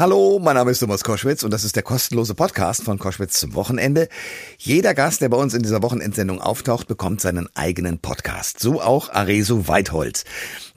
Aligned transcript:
Hallo, 0.00 0.40
mein 0.42 0.54
Name 0.54 0.70
ist 0.70 0.78
Thomas 0.78 1.04
Koschwitz 1.04 1.42
und 1.42 1.50
das 1.50 1.62
ist 1.62 1.76
der 1.76 1.82
kostenlose 1.82 2.34
Podcast 2.34 2.84
von 2.84 2.98
Koschwitz 2.98 3.38
zum 3.38 3.52
Wochenende. 3.52 4.08
Jeder 4.56 4.94
Gast, 4.94 5.20
der 5.20 5.28
bei 5.28 5.36
uns 5.36 5.52
in 5.52 5.60
dieser 5.60 5.82
Wochenendsendung 5.82 6.40
auftaucht, 6.40 6.88
bekommt 6.88 7.20
seinen 7.20 7.54
eigenen 7.54 7.98
Podcast. 7.98 8.60
So 8.60 8.80
auch 8.80 9.10
Areso 9.10 9.68
Weitholz. 9.68 10.24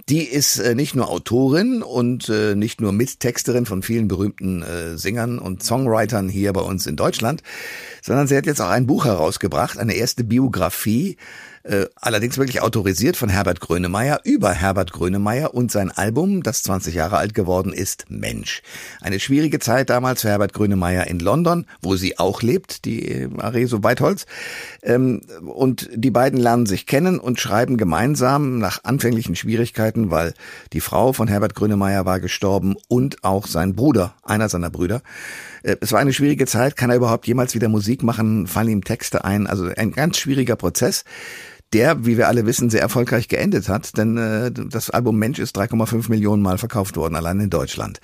Die 0.10 0.24
ist 0.24 0.60
äh, 0.60 0.76
nicht 0.76 0.94
nur 0.94 1.10
Autorin 1.10 1.84
und 1.84 2.28
äh, 2.28 2.56
nicht 2.56 2.82
nur 2.82 2.92
Mittexterin 2.92 3.66
von 3.66 3.82
vielen 3.82 4.10
berühmten 4.10 4.62
äh, 4.62 4.98
Singern 4.98 5.40
und 5.40 5.64
Songwritern 5.64 6.28
hier 6.28 6.52
bei 6.52 6.60
uns 6.60 6.86
in 6.86 6.98
Deutschland, 6.98 7.44
sondern 8.02 8.28
sie 8.28 8.36
hat 8.36 8.46
jetzt 8.46 8.60
auch 8.60 8.72
ein 8.72 8.88
Buch 8.88 9.06
herausgebracht, 9.06 9.78
eine 9.78 9.94
erste 9.94 10.26
Biografie 10.26 11.16
äh, 11.64 11.86
allerdings 11.96 12.38
wirklich 12.38 12.62
autorisiert 12.62 13.16
von 13.16 13.30
Herbert 13.30 13.62
Grönemeyer 13.62 14.20
über 14.26 14.52
Herbert 14.52 14.92
Grönemeyer 14.92 15.54
und 15.54 15.72
sein 15.72 15.92
Album, 15.92 16.44
das 16.44 16.62
20 16.64 16.94
Jahre 16.94 17.18
alt 17.18 17.34
geworden 17.34 17.72
ist, 17.72 18.06
Mensch. 18.10 18.62
Eine 19.00 19.20
schwierige 19.20 19.60
Zeit 19.60 19.90
damals 19.90 20.22
für 20.22 20.30
Herbert 20.30 20.54
Grönemeyer 20.54 21.08
in 21.08 21.20
London, 21.20 21.66
wo 21.82 21.96
sie 21.96 22.20
auch 22.20 22.42
lebt, 22.42 22.84
die 22.84 23.30
Areso 23.38 23.82
Weitholz. 23.82 24.26
Ähm, 24.82 25.22
und 25.42 25.90
die 25.94 26.12
beiden 26.12 26.38
lernen 26.38 26.66
sich 26.66 26.86
kennen 26.86 27.18
und 27.18 27.40
schreiben 27.40 27.78
gemeinsam 27.78 28.60
nach 28.60 28.84
anfänglichen 28.84 29.36
Schwierigkeiten, 29.36 30.12
weil 30.12 30.34
die 30.74 30.82
Frau 30.82 31.14
von 31.14 31.30
Herbert 31.30 31.56
Grönemeyer 31.56 32.06
war 32.06 32.20
gestorben 32.20 32.76
und 32.90 33.24
auch 33.24 33.48
sein 33.48 33.74
Bruder, 33.74 34.16
einer 34.24 34.50
seiner 34.50 34.70
Brüder. 34.70 35.02
Äh, 35.64 35.78
es 35.80 35.94
war 35.94 36.00
eine 36.00 36.14
schwierige 36.14 36.46
Zeit. 36.46 36.76
Kann 36.76 36.90
er 36.90 36.98
überhaupt 36.98 37.26
jemals 37.26 37.56
wieder 37.56 37.70
Musik 37.70 38.04
machen? 38.04 38.48
Fallen 38.48 38.70
ihm 38.70 38.84
Texte 38.84 39.24
ein? 39.24 39.48
Also 39.48 39.70
ein 39.76 39.94
ganz 39.94 40.18
schwieriger 40.18 40.58
Prozess 40.58 41.06
der, 41.74 42.06
wie 42.06 42.18
wir 42.18 42.28
alle 42.28 42.46
wissen, 42.46 42.70
sehr 42.70 42.82
erfolgreich 42.82 43.28
geendet 43.28 43.70
hat, 43.70 43.98
denn 43.98 44.18
äh, 44.18 44.52
das 44.52 44.90
Album 44.90 45.18
Mensch 45.18 45.40
ist 45.40 45.58
3,5 45.58 46.10
Millionen 46.10 46.42
Mal 46.42 46.58
verkauft 46.58 46.96
worden, 46.98 47.16
allein 47.16 47.40
in 47.40 47.50
Deutschland. 47.50 48.00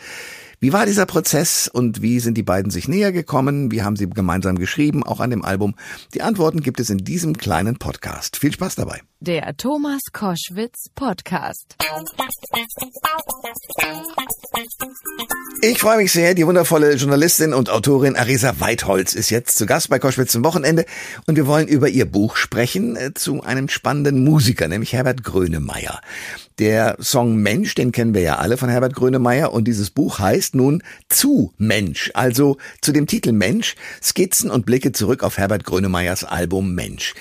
Wie 0.61 0.73
war 0.73 0.85
dieser 0.85 1.05
Prozess 1.05 1.69
und 1.69 2.01
wie 2.01 2.19
sind 2.19 2.35
die 2.35 2.43
beiden 2.43 2.69
sich 2.69 2.89
näher 2.89 3.13
gekommen? 3.13 3.71
Wie 3.71 3.81
haben 3.81 3.95
sie 3.95 4.09
gemeinsam 4.09 4.57
geschrieben, 4.57 5.05
auch 5.05 5.21
an 5.21 5.29
dem 5.29 5.45
Album? 5.45 5.76
Die 6.13 6.21
Antworten 6.21 6.59
gibt 6.59 6.81
es 6.81 6.89
in 6.89 6.98
diesem 6.98 7.37
kleinen 7.37 7.77
Podcast. 7.77 8.35
Viel 8.35 8.51
Spaß 8.51 8.76
dabei. 8.76 8.99
Der 9.21 9.55
Thomas 9.55 10.01
Koschwitz 10.11 10.89
Podcast. 10.95 11.77
Ich 15.62 15.79
freue 15.79 15.98
mich 15.98 16.12
sehr. 16.12 16.34
Die 16.34 16.48
wundervolle 16.48 16.93
Journalistin 16.93 17.54
und 17.54 17.70
Autorin 17.70 18.15
Arisa 18.15 18.59
Weitholz 18.59 19.13
ist 19.13 19.29
jetzt 19.29 19.57
zu 19.57 19.65
Gast 19.65 19.90
bei 19.90 19.99
Koschwitz 19.99 20.32
zum 20.32 20.43
Wochenende 20.43 20.85
und 21.27 21.35
wir 21.35 21.48
wollen 21.48 21.68
über 21.68 21.90
ihr 21.90 22.05
Buch 22.05 22.35
sprechen 22.37 22.95
äh, 22.95 23.13
zu 23.13 23.43
einem 23.43 23.67
spannenden 23.67 24.23
Musiker, 24.23 24.67
nämlich 24.67 24.93
Herbert 24.93 25.23
Grönemeyer. 25.23 25.99
Der 26.60 26.98
Song 26.99 27.35
Mensch, 27.37 27.76
den 27.76 27.91
kennen 27.91 28.13
wir 28.13 28.21
ja 28.21 28.37
alle 28.37 28.57
von 28.57 28.70
Herbert 28.70 28.95
Grönemeyer 28.95 29.51
und 29.51 29.67
dieses 29.67 29.90
Buch 29.90 30.20
heißt 30.20 30.55
nun 30.55 30.84
Zu 31.10 31.54
Mensch, 31.57 32.12
also 32.13 32.57
zu 32.82 32.91
dem 32.91 33.07
Titel 33.07 33.32
Mensch, 33.32 33.76
Skizzen 34.01 34.49
und 34.49 34.65
Blicke 34.65 34.91
zurück 34.91 35.23
auf 35.23 35.37
Herbert 35.37 35.65
Grönemeyers 35.65 36.23
Album 36.23 36.73
Mensch. 36.73 37.13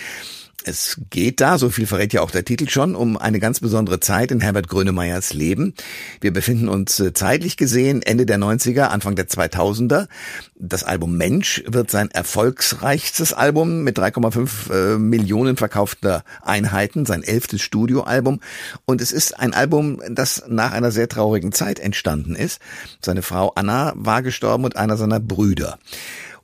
Es 0.65 1.01
geht 1.11 1.41
da, 1.41 1.57
so 1.57 1.71
viel 1.71 1.87
verrät 1.87 2.13
ja 2.13 2.21
auch 2.21 2.33
der 2.33 2.45
Titel 2.45 2.69
schon, 2.69 2.97
um 2.97 3.17
eine 3.17 3.39
ganz 3.39 3.61
besondere 3.61 4.01
Zeit 4.01 4.33
in 4.33 4.41
Herbert 4.41 4.69
Grönemeyers 4.69 5.33
Leben. 5.33 5.73
Wir 6.21 6.33
befinden 6.33 6.69
uns 6.69 6.99
äh, 6.99 7.13
zeitlich 7.13 7.57
gesehen 7.57 8.03
Ende 8.03 8.27
der 8.27 8.39
90er, 8.39 8.89
Anfang 8.89 9.15
der 9.15 9.29
2000er. 9.29 10.09
Das 10.57 10.83
Album 10.83 11.17
Mensch 11.17 11.63
wird 11.67 11.93
sein 11.93 12.11
erfolgsreichstes 12.11 13.33
Album 13.33 13.85
mit 13.85 13.99
3,5 13.99 14.73
äh, 14.73 14.99
Millionen 14.99 15.57
verkaufter 15.57 16.25
Einheiten, 16.43 17.07
sein 17.07 17.23
elftes 17.23 17.63
Studioalbum. 17.63 18.41
Und 18.85 19.01
es 19.01 19.13
ist 19.13 19.39
ein 19.39 19.55
Album, 19.55 20.03
das 20.11 20.43
nach 20.49 20.73
einer 20.73 20.91
sehr 20.91 21.09
traurigen 21.09 21.53
Zeit 21.53 21.79
entstanden 21.79 22.35
ist. 22.35 22.61
Seine 23.01 23.23
Frau 23.23 23.53
Anna 23.55 23.93
war 23.95 24.23
gestorben 24.23 24.65
und 24.65 24.77
einer 24.77 24.97
seiner 24.97 25.21
Brüder. 25.21 25.79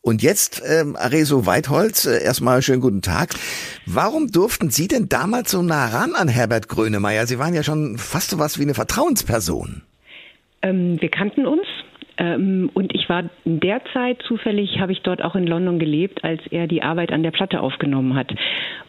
Und 0.05 0.23
jetzt, 0.23 0.63
ähm, 0.69 0.97
Areso 0.97 1.47
Weitholz, 1.47 2.05
äh, 2.05 2.23
erstmal 2.23 2.61
schönen 2.61 2.83
guten 2.83 3.01
Tag. 3.01 3.31
Warum 3.87 4.31
durften 4.31 4.69
Sie 4.69 4.87
denn 4.87 5.09
damals 5.09 5.51
so 5.51 5.63
nah 5.63 5.87
ran 5.87 6.15
an 6.15 6.29
Herbert 6.29 6.69
Grönemeyer? 6.69 7.27
Sie 7.27 7.39
waren 7.39 7.55
ja 7.55 7.63
schon 7.63 7.97
fast 7.97 8.29
so 8.29 8.39
was 8.39 8.59
wie 8.59 8.65
eine 8.65 8.75
Vertrauensperson. 8.75 9.81
Ähm, 10.61 11.01
wir 11.01 11.09
kannten 11.09 11.47
uns. 11.47 11.67
Ähm, 12.19 12.71
und 12.75 12.95
ich 12.95 13.09
war 13.09 13.31
in 13.47 13.61
der 13.61 13.81
Zeit 13.95 14.19
zufällig, 14.29 14.79
habe 14.79 14.93
ich 14.93 15.01
dort 15.01 15.23
auch 15.23 15.37
in 15.37 15.47
London 15.47 15.79
gelebt, 15.79 16.23
als 16.23 16.43
er 16.51 16.67
die 16.67 16.83
Arbeit 16.83 17.11
an 17.11 17.23
der 17.23 17.31
Platte 17.31 17.61
aufgenommen 17.61 18.15
hat. 18.15 18.31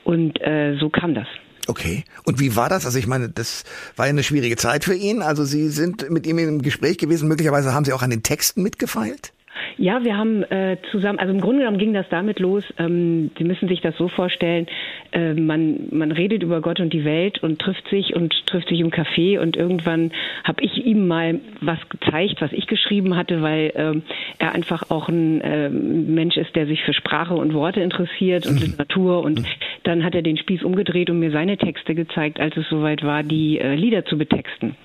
Und 0.03 0.41
äh, 0.41 0.75
so 0.81 0.89
kam 0.89 1.15
das. 1.15 1.27
Okay. 1.67 2.03
Und 2.25 2.41
wie 2.41 2.57
war 2.57 2.67
das? 2.67 2.85
Also 2.85 2.99
ich 2.99 3.07
meine, 3.07 3.29
das 3.29 3.63
war 3.95 4.05
ja 4.05 4.09
eine 4.09 4.21
schwierige 4.21 4.57
Zeit 4.57 4.83
für 4.83 4.93
ihn. 4.93 5.21
Also 5.21 5.45
Sie 5.45 5.69
sind 5.69 6.09
mit 6.09 6.27
ihm 6.27 6.39
im 6.39 6.61
Gespräch 6.61 6.97
gewesen. 6.97 7.29
Möglicherweise 7.29 7.73
haben 7.73 7.85
Sie 7.85 7.93
auch 7.93 8.03
an 8.03 8.09
den 8.09 8.21
Texten 8.21 8.61
mitgefeilt? 8.61 9.31
Ja, 9.77 10.03
wir 10.03 10.17
haben 10.17 10.43
äh, 10.43 10.77
zusammen, 10.91 11.19
also 11.19 11.33
im 11.33 11.41
Grunde 11.41 11.59
genommen 11.59 11.77
ging 11.77 11.93
das 11.93 12.05
damit 12.09 12.39
los, 12.39 12.63
ähm, 12.77 13.31
Sie 13.37 13.43
müssen 13.43 13.67
sich 13.67 13.81
das 13.81 13.95
so 13.97 14.07
vorstellen, 14.07 14.67
äh, 15.11 15.33
man, 15.33 15.87
man 15.91 16.11
redet 16.11 16.43
über 16.43 16.61
Gott 16.61 16.79
und 16.79 16.93
die 16.93 17.05
Welt 17.05 17.41
und 17.43 17.59
trifft 17.59 17.87
sich 17.89 18.15
und 18.15 18.33
trifft 18.47 18.69
sich 18.69 18.79
im 18.79 18.91
Café 18.91 19.39
und 19.39 19.55
irgendwann 19.55 20.11
habe 20.43 20.63
ich 20.63 20.85
ihm 20.85 21.07
mal 21.07 21.39
was 21.61 21.79
gezeigt, 21.89 22.41
was 22.41 22.51
ich 22.51 22.67
geschrieben 22.67 23.15
hatte, 23.15 23.41
weil 23.41 23.71
äh, 23.75 24.01
er 24.39 24.53
einfach 24.53 24.89
auch 24.89 25.09
ein 25.09 25.41
äh, 25.41 25.69
Mensch 25.69 26.37
ist, 26.37 26.55
der 26.55 26.67
sich 26.67 26.83
für 26.83 26.93
Sprache 26.93 27.35
und 27.35 27.53
Worte 27.53 27.81
interessiert 27.81 28.45
und. 28.45 28.55
Literatur 28.75 29.23
und 29.23 29.39
mhm. 29.39 29.45
dann 29.83 30.03
hat 30.03 30.15
er 30.15 30.21
den 30.21 30.37
Spieß 30.37 30.63
umgedreht 30.63 31.09
und 31.09 31.19
mir 31.19 31.31
seine 31.31 31.57
Texte 31.57 31.95
gezeigt, 31.95 32.39
als 32.39 32.55
es 32.57 32.67
soweit 32.69 33.03
war, 33.03 33.23
die 33.23 33.59
äh, 33.59 33.75
Lieder 33.75 34.05
zu 34.05 34.17
betexten. 34.17 34.75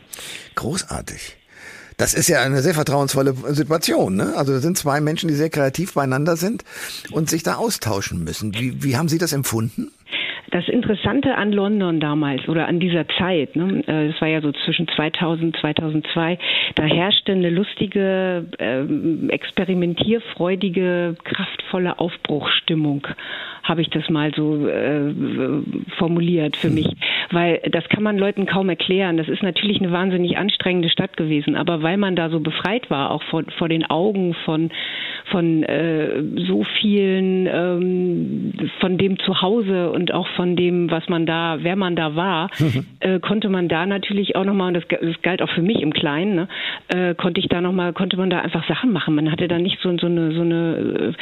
Großartig. 0.55 1.40
Das 2.01 2.15
ist 2.15 2.29
ja 2.29 2.41
eine 2.41 2.63
sehr 2.63 2.73
vertrauensvolle 2.73 3.35
Situation. 3.53 4.17
Ne? 4.17 4.33
Also 4.35 4.55
da 4.55 4.61
sind 4.61 4.79
zwei 4.79 5.03
Menschen, 5.03 5.29
die 5.29 5.35
sehr 5.35 5.51
kreativ 5.51 5.93
beieinander 5.93 6.37
sind 6.37 6.65
und 7.13 7.29
sich 7.29 7.43
da 7.43 7.57
austauschen 7.57 8.25
müssen. 8.25 8.55
Wie, 8.55 8.83
wie 8.83 8.97
haben 8.97 9.09
Sie 9.09 9.19
das 9.19 9.35
empfunden? 9.35 9.91
Das 10.51 10.67
Interessante 10.67 11.35
an 11.35 11.53
London 11.53 12.01
damals 12.01 12.49
oder 12.49 12.67
an 12.67 12.81
dieser 12.81 13.07
Zeit, 13.19 13.55
ne, 13.55 13.85
äh, 13.87 14.09
das 14.09 14.21
war 14.21 14.29
ja 14.29 14.41
so 14.41 14.51
zwischen 14.65 14.89
2000 14.89 15.57
2002, 15.61 16.39
da 16.75 16.85
herrschte 16.85 17.33
eine 17.33 17.51
lustige, 17.51 18.47
äh, 18.59 18.83
experimentierfreudige, 19.29 21.17
kraftvolle 21.23 21.99
Aufbruchstimmung 21.99 23.07
habe 23.63 23.83
ich 23.83 23.91
das 23.91 24.09
mal 24.09 24.33
so 24.35 24.67
äh, 24.67 25.13
formuliert 25.99 26.57
für 26.57 26.71
mich. 26.71 26.89
Weil 27.31 27.61
das 27.71 27.89
kann 27.89 28.03
man 28.03 28.19
Leuten 28.19 28.47
kaum 28.47 28.69
erklären. 28.69 29.17
Das 29.17 29.29
ist 29.29 29.43
natürlich 29.43 29.81
eine 29.81 29.93
wahnsinnig 29.93 30.37
anstrengende 30.39 30.91
Stadt 30.91 31.17
gewesen, 31.17 31.57
aber 31.57 31.83
weil 31.83 31.97
man 31.97 32.17
da 32.17 32.31
so 32.31 32.41
befreit 32.41 32.91
war, 32.91 33.11
auch 33.11 33.23
vor, 33.25 33.45
vor 33.59 33.69
den 33.69 33.89
Augen 33.89 34.35
von, 34.45 34.71
von 35.31 35.63
äh, 35.63 36.23
so 36.49 36.65
vielen, 36.81 37.47
ähm, 37.47 38.53
von 38.81 38.99
dem 38.99 39.19
Zuhause 39.21 39.91
und 39.91 40.13
auch 40.13 40.29
von 40.37 40.57
dem, 40.57 40.91
was 40.91 41.09
man 41.09 41.27
da, 41.27 41.59
wer 41.61 41.77
man 41.77 41.97
da 41.97 42.17
war, 42.17 42.51
äh, 43.01 43.21
konnte 43.21 43.49
man 43.49 43.69
da 43.69 43.87
natürlich 43.87 44.37
auch 44.37 44.45
nochmal, 44.45 44.69
und 44.69 44.75
das, 44.75 44.85
das 44.89 45.23
galt 45.23 45.43
auch 45.43 45.51
für 45.51 45.63
mich 45.63 45.81
im 45.81 45.93
Kleinen, 45.93 46.35
ne, 46.35 46.49
äh, 46.89 47.15
konnte 47.15 47.41
ich 47.41 47.49
da 47.49 47.61
nochmal, 47.61 47.93
konnte 47.93 48.17
man 48.17 48.31
da 48.31 48.41
einfach 48.41 48.67
Sachen 48.69 48.93
machen. 48.93 49.15
Man 49.15 49.31
hatte 49.31 49.49
da 49.49 49.59
nicht 49.59 49.79
so, 49.83 49.97
so 49.99 50.07
eine, 50.07 50.33
so 50.33 50.41
eine, 50.41 51.15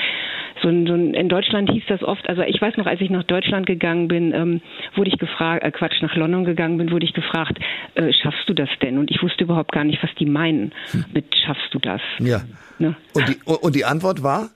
so 0.63 0.69
ein, 0.69 0.87
so 0.87 0.95
ein, 0.95 1.15
in 1.15 1.29
Deutschland 1.29 1.71
hieß 1.71 1.85
das 1.89 2.03
oft, 2.03 2.29
also 2.29 2.43
ich 2.43 2.61
weiß 2.61 2.77
noch, 2.77 2.87
als 2.87 3.01
ich 3.01 3.11
nach 3.11 3.25
Deutschland 3.25 3.67
gegangen 3.67 4.09
bin, 4.09 4.33
ähm, 4.33 4.61
wurde 4.95 5.11
ich 5.11 5.19
gefragt, 5.19 5.65
äh, 5.65 5.71
Quatsch, 5.71 6.01
nach 6.03 6.15
London 6.17 6.45
gegangen 6.45 6.79
bin, 6.79 6.91
wurde 6.91 7.05
ich 7.05 7.13
gefragt, 7.13 7.59
äh, 7.95 8.13
schaffst 8.13 8.49
du 8.49 8.55
das 8.55 8.69
denn? 8.83 8.99
Und 8.99 9.11
ich 9.11 9.23
wusste 9.23 9.45
überhaupt 9.45 9.73
gar 9.73 9.85
nicht, 9.85 10.03
was 10.03 10.11
die 10.19 10.27
meinen 10.27 10.73
hm. 10.91 11.05
mit 11.13 11.35
schaffst 11.35 11.73
du 11.73 11.79
das? 11.79 12.01
Ja. 12.19 12.43
Ne? 12.79 12.97
Und, 13.15 13.29
die, 13.29 13.37
und 13.45 13.75
die 13.75 13.85
Antwort 13.85 14.23
war? 14.23 14.51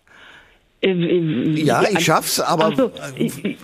Äh, 0.83 0.91
äh, 0.91 1.63
ja, 1.63 1.83
ich 1.89 2.01
schaff's, 2.01 2.41
aber. 2.41 2.75
So, 2.75 2.91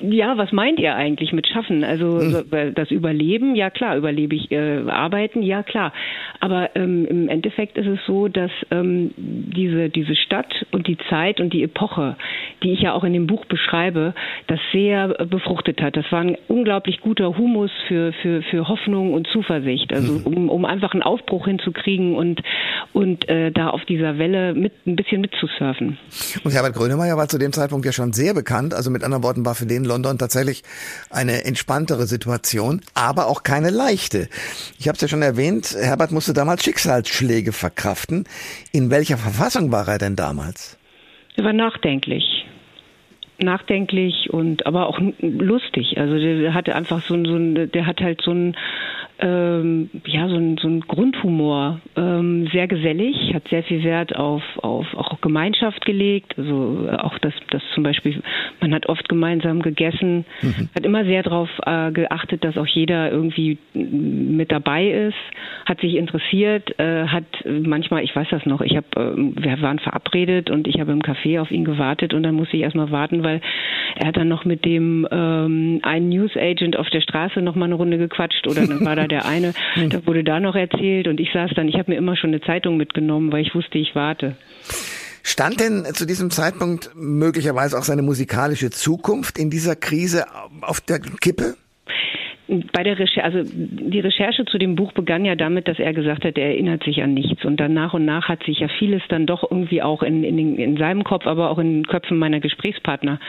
ja, 0.00 0.38
was 0.38 0.52
meint 0.52 0.78
ihr 0.78 0.94
eigentlich 0.94 1.32
mit 1.32 1.48
schaffen? 1.48 1.82
Also 1.82 2.20
hm. 2.20 2.74
das 2.74 2.90
Überleben, 2.90 3.56
ja 3.56 3.70
klar, 3.70 3.96
überlebe 3.96 4.36
ich 4.36 4.50
äh, 4.52 4.88
arbeiten, 4.88 5.42
ja 5.42 5.62
klar. 5.62 5.92
Aber 6.40 6.70
ähm, 6.76 7.06
im 7.06 7.28
Endeffekt 7.28 7.76
ist 7.76 7.86
es 7.86 7.98
so, 8.06 8.28
dass 8.28 8.52
ähm, 8.70 9.10
diese, 9.16 9.88
diese 9.88 10.14
Stadt 10.14 10.64
und 10.70 10.87
die 10.87 10.96
Zeit 11.10 11.40
und 11.40 11.52
die 11.52 11.64
Epoche, 11.64 12.16
die 12.62 12.72
ich 12.72 12.81
ja 12.81 12.93
auch 12.93 13.05
in 13.05 13.12
dem 13.12 13.26
Buch 13.26 13.44
beschreibe, 13.46 14.14
das 14.46 14.58
sehr 14.72 15.08
befruchtet 15.26 15.81
hat. 15.81 15.96
Das 15.96 16.10
war 16.10 16.20
ein 16.20 16.37
unglaublich 16.49 17.00
guter 17.00 17.37
Humus 17.37 17.70
für, 17.87 18.12
für, 18.22 18.43
für 18.43 18.69
Hoffnung 18.69 19.14
und 19.14 19.26
Zuversicht. 19.28 19.93
Also 19.93 20.16
hm. 20.16 20.26
um, 20.26 20.49
um 20.49 20.64
einfach 20.64 20.93
einen 20.93 21.02
Aufbruch 21.02 21.46
hinzukriegen 21.46 22.16
und, 22.16 22.43
und 22.93 23.28
äh, 23.28 23.50
da 23.50 23.70
auf 23.70 23.84
dieser 23.84 24.19
Welle 24.19 24.55
mit 24.55 24.72
ein 24.87 24.96
bisschen 24.96 25.20
mitzusurfen. 25.20 25.99
Und 26.44 26.52
Herbert 26.52 26.75
Grönemeyer 26.75 27.16
war 27.16 27.28
zu 27.28 27.38
dem 27.38 27.52
Zeitpunkt 27.52 27.87
ja 27.87 27.93
schon 27.93 28.12
sehr 28.12 28.34
bekannt. 28.34 28.75
Also 28.75 28.90
mit 28.90 29.05
anderen 29.05 29.22
Worten 29.22 29.44
war 29.44 29.55
für 29.55 29.66
den 29.66 29.84
London 29.84 30.19
tatsächlich 30.19 30.62
eine 31.10 31.44
entspanntere 31.44 32.06
Situation, 32.06 32.81
aber 32.94 33.28
auch 33.28 33.43
keine 33.43 33.70
leichte. 33.70 34.28
Ich 34.78 34.88
habe 34.88 34.96
es 34.96 35.00
ja 35.00 35.08
schon 35.08 35.22
erwähnt, 35.22 35.76
Herbert 35.78 36.12
musste 36.12 36.32
damals 36.32 36.64
Schicksalsschläge 36.64 37.52
verkraften. 37.52 38.25
In 38.72 38.90
welcher 38.90 39.19
Verfassung 39.19 39.72
war 39.72 39.88
er 39.88 39.99
denn 39.99 40.16
damals? 40.16 40.78
Er 41.37 41.44
war 41.44 41.52
nachdenklich. 41.52 42.38
Nachdenklich 43.38 44.31
und 44.31 44.67
aber 44.67 44.88
auch 44.88 44.99
lustig. 45.20 45.99
Also 45.99 46.19
der 46.19 46.55
hatte 46.55 46.75
einfach 46.75 47.00
so, 47.00 47.14
so 47.25 47.37
ein, 47.37 47.70
der 47.70 47.87
hat 47.87 48.00
halt 48.00 48.20
so 48.23 48.32
ein 48.32 48.56
ähm, 49.20 49.90
ja 50.06 50.29
so 50.29 50.37
ein, 50.37 50.58
so 50.58 50.69
ein 50.69 50.81
Grundhumor, 50.81 51.81
ähm, 51.96 52.49
sehr 52.52 52.69
gesellig, 52.69 53.35
hat 53.35 53.49
sehr 53.49 53.62
viel 53.64 53.82
Wert 53.82 54.14
auf 54.14 54.43
auf 54.58 54.87
auch 54.94 55.20
Gemeinschaft 55.20 55.85
gelegt. 55.85 56.35
Also 56.38 56.88
auch 56.99 57.19
das 57.19 57.35
das 57.50 57.62
zum 57.75 57.82
Beispiel 57.82 58.23
man 58.61 58.73
hat 58.73 58.88
oft 58.88 59.08
gemeinsam 59.08 59.61
gegessen, 59.62 60.25
mhm. 60.43 60.69
hat 60.75 60.87
immer 60.87 61.05
sehr 61.05 61.23
darauf 61.23 61.49
äh, 61.67 61.91
geachtet, 61.91 62.44
dass 62.44 62.56
auch 62.56 62.67
jeder 62.67 63.11
irgendwie 63.11 63.58
mit 63.75 64.52
dabei 64.52 64.88
ist, 64.88 65.17
hat 65.67 65.81
sich 65.81 65.96
interessiert, 65.96 66.79
äh, 66.79 67.06
hat 67.06 67.25
manchmal 67.44 68.05
ich 68.05 68.14
weiß 68.14 68.29
das 68.31 68.46
noch, 68.46 68.61
ich 68.61 68.76
habe 68.76 68.87
äh, 68.96 69.43
wir 69.43 69.61
waren 69.62 69.81
verabredet 69.81 70.50
und 70.50 70.69
ich 70.69 70.79
habe 70.79 70.93
im 70.93 71.02
Café 71.02 71.41
auf 71.41 71.50
ihn 71.50 71.64
gewartet 71.64 72.14
und 72.14 72.23
dann 72.23 72.37
musste 72.37 72.56
ich 72.56 72.62
erstmal 72.62 72.93
warten, 72.93 73.25
weil 73.28 73.40
er 73.96 74.08
hat 74.08 74.16
dann 74.16 74.28
noch 74.28 74.44
mit 74.44 74.64
dem 74.64 75.06
ähm, 75.10 75.80
einen 75.82 76.08
Newsagent 76.08 76.76
auf 76.76 76.88
der 76.90 77.00
Straße 77.00 77.40
noch 77.42 77.54
mal 77.54 77.66
eine 77.66 77.75
Runde 77.75 77.98
gequatscht 77.98 78.46
oder 78.46 78.66
dann 78.66 78.84
war 78.84 78.96
da 78.96 79.06
der 79.06 79.26
eine, 79.26 79.52
da 79.90 80.06
wurde 80.06 80.25
da 80.25 80.40
noch 80.40 80.54
erzählt 80.54 81.08
und 81.08 81.20
ich 81.20 81.30
saß 81.32 81.50
dann, 81.54 81.69
ich 81.69 81.75
habe 81.75 81.90
mir 81.90 81.98
immer 81.98 82.16
schon 82.16 82.30
eine 82.30 82.40
Zeitung 82.40 82.76
mitgenommen, 82.76 83.32
weil 83.32 83.42
ich 83.42 83.54
wusste, 83.54 83.78
ich 83.78 83.94
warte. 83.94 84.36
Stand 85.22 85.60
denn 85.60 85.84
zu 85.92 86.06
diesem 86.06 86.30
Zeitpunkt 86.30 86.90
möglicherweise 86.94 87.78
auch 87.78 87.82
seine 87.82 88.02
musikalische 88.02 88.70
Zukunft 88.70 89.38
in 89.38 89.50
dieser 89.50 89.76
Krise 89.76 90.24
auf 90.62 90.81
der 90.81 91.00
Kippe? 91.00 91.54
Bei 92.48 92.82
der 92.82 92.98
Recherche, 92.98 93.24
also 93.24 93.42
die 93.44 94.00
Recherche 94.00 94.44
zu 94.46 94.58
dem 94.58 94.74
Buch 94.74 94.92
begann 94.92 95.24
ja 95.24 95.34
damit, 95.34 95.68
dass 95.68 95.78
er 95.78 95.92
gesagt 95.92 96.24
hat, 96.24 96.38
er 96.38 96.46
erinnert 96.46 96.82
sich 96.82 97.02
an 97.02 97.12
nichts. 97.12 97.44
Und 97.44 97.58
dann 97.60 97.74
nach 97.74 97.92
und 97.92 98.06
nach 98.06 98.28
hat 98.28 98.42
sich 98.44 98.60
ja 98.60 98.68
vieles 98.68 99.02
dann 99.08 99.26
doch 99.26 99.48
irgendwie 99.50 99.82
auch 99.82 100.02
in, 100.02 100.24
in, 100.24 100.56
in 100.56 100.76
seinem 100.78 101.04
Kopf, 101.04 101.26
aber 101.26 101.50
auch 101.50 101.58
in 101.58 101.82
den 101.82 101.86
Köpfen 101.86 102.18
meiner 102.18 102.40
Gesprächspartner, 102.40 103.20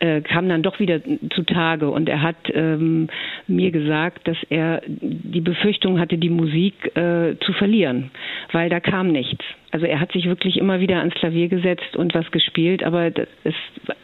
äh, 0.00 0.20
kam 0.22 0.48
dann 0.48 0.62
doch 0.62 0.80
wieder 0.80 1.00
zutage. 1.34 1.88
Und 1.90 2.08
er 2.08 2.22
hat 2.22 2.36
ähm, 2.52 3.08
mir 3.46 3.70
gesagt, 3.70 4.26
dass 4.26 4.38
er 4.50 4.82
die 4.86 5.40
Befürchtung 5.40 6.00
hatte, 6.00 6.18
die 6.18 6.30
Musik 6.30 6.96
äh, 6.96 7.36
zu 7.40 7.52
verlieren, 7.52 8.10
weil 8.52 8.70
da 8.70 8.80
kam 8.80 9.08
nichts. 9.12 9.44
Also 9.74 9.86
er 9.86 9.98
hat 9.98 10.12
sich 10.12 10.26
wirklich 10.26 10.56
immer 10.56 10.78
wieder 10.78 10.98
ans 10.98 11.16
Klavier 11.16 11.48
gesetzt 11.48 11.96
und 11.96 12.14
was 12.14 12.30
gespielt, 12.30 12.84
aber 12.84 13.10
das, 13.10 13.26
es, 13.42 13.54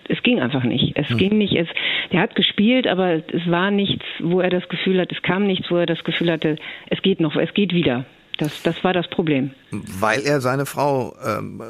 es 0.09 0.21
ging 0.25 0.41
einfach 0.41 0.65
nicht. 0.65 0.97
Es 0.97 1.09
hm. 1.11 1.17
ging 1.17 1.39
nicht. 1.39 1.55
Es, 1.55 1.69
er 2.11 2.23
hat 2.23 2.35
gespielt, 2.35 2.89
aber 2.89 3.23
es 3.33 3.49
war 3.49 3.71
nichts, 3.71 4.05
wo 4.19 4.41
er 4.41 4.51
das 4.51 4.69
Gefühl 4.69 5.01
hat, 5.01 5.13
es 5.13 5.23
kam 5.23 5.47
nichts, 5.47 5.71
wo 5.71 5.77
er 5.77 5.87
das 5.87 6.03
Gefühl 6.03 6.33
hatte, 6.33 6.57
es 6.89 7.01
geht 7.03 7.21
noch, 7.21 7.37
es 7.37 7.55
geht 7.55 7.73
wieder. 7.73 8.05
Das, 8.39 8.65
das 8.65 8.83
war 8.83 8.93
das 8.93 9.07
Problem. 9.11 9.53
Weil 9.71 10.23
er 10.23 10.41
seine 10.41 10.67
Frau 10.67 11.15
ähm, 11.25 11.63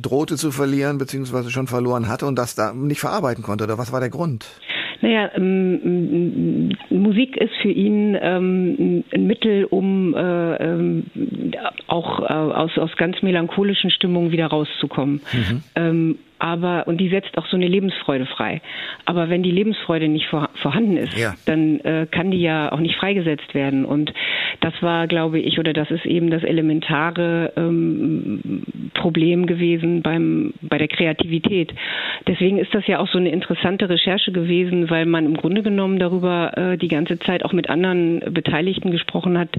drohte 0.00 0.36
zu 0.36 0.52
verlieren, 0.52 0.98
beziehungsweise 0.98 1.50
schon 1.50 1.66
verloren 1.66 2.06
hatte 2.06 2.26
und 2.26 2.36
das 2.36 2.54
da 2.54 2.72
nicht 2.72 3.00
verarbeiten 3.00 3.42
konnte, 3.42 3.64
oder 3.64 3.76
was 3.76 3.90
war 3.92 3.98
der 3.98 4.10
Grund? 4.10 4.46
Naja, 5.02 5.30
ähm, 5.36 6.70
Musik 6.90 7.36
ist 7.36 7.54
für 7.60 7.70
ihn 7.70 8.16
ähm, 8.20 9.04
ein 9.12 9.26
Mittel, 9.26 9.64
um 9.64 10.14
äh, 10.14 10.56
ähm, 10.56 11.04
auch 11.88 12.20
äh, 12.20 12.32
aus, 12.32 12.78
aus 12.78 12.96
ganz 12.96 13.20
melancholischen 13.20 13.90
Stimmungen 13.90 14.30
wieder 14.30 14.46
rauszukommen. 14.46 15.20
Mhm. 15.76 16.18
Aber 16.42 16.88
und 16.88 16.98
die 16.98 17.08
setzt 17.08 17.38
auch 17.38 17.46
so 17.46 17.56
eine 17.56 17.68
Lebensfreude 17.68 18.26
frei. 18.26 18.60
Aber 19.04 19.30
wenn 19.30 19.44
die 19.44 19.52
Lebensfreude 19.52 20.08
nicht 20.08 20.26
vor, 20.26 20.50
vorhanden 20.54 20.96
ist, 20.96 21.16
ja. 21.16 21.34
dann 21.46 21.78
äh, 21.80 22.08
kann 22.10 22.32
die 22.32 22.40
ja 22.40 22.72
auch 22.72 22.80
nicht 22.80 22.96
freigesetzt 22.96 23.54
werden. 23.54 23.84
Und 23.84 24.12
das 24.60 24.74
war, 24.80 25.06
glaube 25.06 25.38
ich, 25.38 25.60
oder 25.60 25.72
das 25.72 25.92
ist 25.92 26.04
eben 26.04 26.30
das 26.30 26.42
elementare 26.42 27.52
ähm, 27.56 28.64
Problem 28.94 29.46
gewesen 29.46 30.02
beim 30.02 30.52
bei 30.62 30.78
der 30.78 30.88
Kreativität. 30.88 31.72
Deswegen 32.26 32.58
ist 32.58 32.74
das 32.74 32.88
ja 32.88 32.98
auch 32.98 33.08
so 33.08 33.18
eine 33.18 33.30
interessante 33.30 33.88
Recherche 33.88 34.32
gewesen, 34.32 34.90
weil 34.90 35.06
man 35.06 35.26
im 35.26 35.36
Grunde 35.36 35.62
genommen 35.62 36.00
darüber 36.00 36.58
äh, 36.58 36.76
die 36.76 36.88
ganze 36.88 37.20
Zeit 37.20 37.44
auch 37.44 37.52
mit 37.52 37.70
anderen 37.70 38.18
Beteiligten 38.32 38.90
gesprochen 38.90 39.38
hat, 39.38 39.50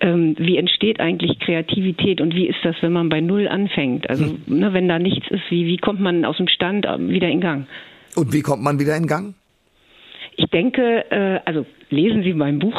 ähm, 0.00 0.34
wie 0.38 0.56
entsteht 0.56 0.98
eigentlich 0.98 1.38
Kreativität 1.38 2.20
und 2.20 2.34
wie 2.34 2.48
ist 2.48 2.58
das, 2.64 2.74
wenn 2.80 2.92
man 2.92 3.08
bei 3.08 3.20
Null 3.20 3.46
anfängt? 3.46 4.10
Also 4.10 4.24
hm. 4.24 4.58
ne, 4.58 4.72
wenn 4.72 4.88
da 4.88 4.98
nichts 4.98 5.30
ist, 5.30 5.48
wie 5.50 5.66
wie 5.66 5.76
kommt 5.76 6.00
man 6.00 6.23
aus 6.24 6.36
dem 6.36 6.48
Stand 6.48 6.84
wieder 6.84 7.28
in 7.28 7.40
Gang. 7.40 7.66
Und 8.14 8.32
wie 8.32 8.42
kommt 8.42 8.62
man 8.62 8.78
wieder 8.78 8.96
in 8.96 9.06
Gang? 9.06 9.34
Ich 10.36 10.46
denke, 10.50 11.04
äh, 11.10 11.40
also 11.44 11.66
lesen 11.90 12.22
Sie 12.22 12.34
mein 12.34 12.58
Buch. 12.58 12.74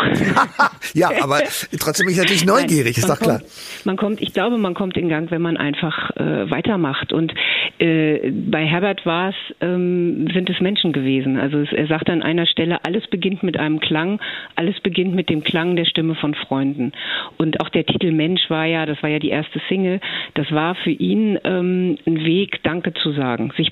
ja, 0.93 1.09
aber 1.21 1.39
trotzdem 1.79 2.05
bin 2.05 2.13
ich 2.13 2.19
natürlich 2.19 2.45
neugierig, 2.45 2.97
Nein, 2.97 3.03
ist 3.03 3.09
doch 3.09 3.19
klar. 3.19 3.39
Kommt, 3.39 3.85
man 3.85 3.97
kommt, 3.97 4.21
ich 4.21 4.33
glaube, 4.33 4.57
man 4.57 4.73
kommt 4.73 4.97
in 4.97 5.09
Gang, 5.09 5.31
wenn 5.31 5.41
man 5.41 5.57
einfach 5.57 6.11
äh, 6.17 6.49
weitermacht. 6.49 7.13
Und 7.13 7.33
äh, 7.79 8.31
bei 8.31 8.65
Herbert 8.65 9.05
war 9.05 9.29
es, 9.29 9.35
ähm, 9.61 10.27
sind 10.33 10.49
es 10.49 10.59
Menschen 10.59 10.93
gewesen. 10.93 11.37
Also 11.37 11.59
es, 11.59 11.71
er 11.71 11.87
sagt 11.87 12.09
an 12.09 12.21
einer 12.21 12.45
Stelle, 12.45 12.83
alles 12.83 13.07
beginnt 13.07 13.43
mit 13.43 13.57
einem 13.57 13.79
Klang, 13.79 14.19
alles 14.55 14.79
beginnt 14.81 15.15
mit 15.15 15.29
dem 15.29 15.43
Klang 15.43 15.75
der 15.75 15.85
Stimme 15.85 16.15
von 16.15 16.33
Freunden. 16.33 16.91
Und 17.37 17.59
auch 17.61 17.69
der 17.69 17.85
Titel 17.85 18.11
Mensch 18.11 18.49
war 18.49 18.65
ja, 18.65 18.85
das 18.85 19.01
war 19.01 19.09
ja 19.09 19.19
die 19.19 19.29
erste 19.29 19.61
Single, 19.69 19.99
das 20.33 20.51
war 20.51 20.75
für 20.75 20.91
ihn 20.91 21.39
ähm, 21.43 21.97
ein 22.05 22.25
Weg, 22.25 22.63
Danke 22.63 22.93
zu 22.93 23.13
sagen, 23.13 23.51
sich 23.57 23.71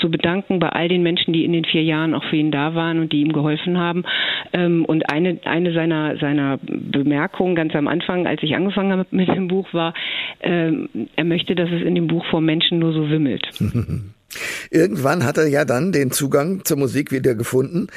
zu 0.00 0.10
bedanken 0.10 0.58
bei 0.58 0.68
all 0.68 0.88
den 0.88 1.02
Menschen, 1.02 1.32
die 1.32 1.44
in 1.44 1.52
den 1.52 1.64
vier 1.64 1.82
Jahren 1.82 2.14
auch 2.14 2.24
für 2.24 2.36
ihn 2.36 2.50
da 2.50 2.74
waren 2.74 2.98
und 3.00 3.12
die 3.12 3.20
ihm 3.20 3.32
geholfen 3.32 3.78
haben. 3.78 4.04
Ähm, 4.52 4.84
und 4.84 5.10
eine, 5.10 5.38
eine 5.44 5.72
seiner, 5.72 6.16
seiner 6.18 6.58
Bemerkungen 6.62 7.54
ganz 7.54 7.74
am 7.74 7.88
Anfang, 7.88 8.26
als 8.26 8.42
ich 8.42 8.54
angefangen 8.54 8.92
habe 8.92 9.06
mit 9.10 9.28
dem 9.28 9.48
Buch, 9.48 9.72
war, 9.72 9.94
ähm, 10.40 10.88
er 11.16 11.24
möchte, 11.24 11.54
dass 11.54 11.70
es 11.70 11.82
in 11.82 11.94
dem 11.94 12.06
Buch 12.06 12.24
vor 12.30 12.40
Menschen 12.40 12.78
nur 12.78 12.92
so 12.92 13.08
wimmelt. 13.08 13.48
Irgendwann 14.70 15.24
hat 15.24 15.38
er 15.38 15.48
ja 15.48 15.64
dann 15.64 15.90
den 15.90 16.12
Zugang 16.12 16.64
zur 16.64 16.76
Musik 16.76 17.10
wieder 17.10 17.34
gefunden. 17.34 17.88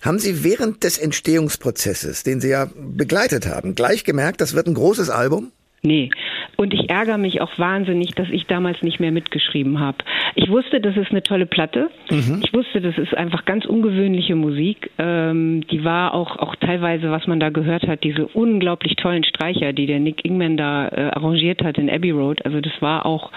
Haben 0.00 0.18
Sie 0.18 0.42
während 0.44 0.82
des 0.82 0.98
Entstehungsprozesses, 0.98 2.22
den 2.22 2.40
Sie 2.40 2.48
ja 2.48 2.68
begleitet 2.74 3.46
haben, 3.46 3.74
gleich 3.74 4.04
gemerkt, 4.04 4.40
das 4.40 4.54
wird 4.54 4.66
ein 4.66 4.74
großes 4.74 5.10
Album? 5.10 5.52
Nee. 5.86 6.08
Und 6.56 6.72
ich 6.72 6.88
ärgere 6.88 7.18
mich 7.18 7.42
auch 7.42 7.58
wahnsinnig, 7.58 8.14
dass 8.14 8.28
ich 8.30 8.46
damals 8.46 8.82
nicht 8.82 9.00
mehr 9.00 9.12
mitgeschrieben 9.12 9.80
habe. 9.80 9.98
Ich 10.34 10.48
wusste, 10.48 10.80
das 10.80 10.96
ist 10.96 11.10
eine 11.10 11.22
tolle 11.22 11.44
Platte. 11.44 11.90
Mhm. 12.10 12.40
Ich 12.42 12.54
wusste, 12.54 12.80
das 12.80 12.96
ist 12.96 13.14
einfach 13.14 13.44
ganz 13.44 13.66
ungewöhnliche 13.66 14.34
Musik. 14.34 14.90
Ähm, 14.98 15.66
die 15.70 15.84
war 15.84 16.14
auch, 16.14 16.38
auch 16.38 16.56
teilweise, 16.56 17.10
was 17.10 17.26
man 17.26 17.38
da 17.38 17.50
gehört 17.50 17.86
hat, 17.86 18.02
diese 18.02 18.26
unglaublich 18.26 18.96
tollen 18.96 19.24
Streicher, 19.24 19.74
die 19.74 19.84
der 19.84 20.00
Nick 20.00 20.24
Ingman 20.24 20.56
da 20.56 20.88
äh, 20.88 21.10
arrangiert 21.12 21.62
hat 21.62 21.76
in 21.76 21.90
Abbey 21.90 22.12
Road. 22.12 22.46
Also 22.46 22.62
das 22.62 22.72
war 22.80 23.04
auch 23.04 23.30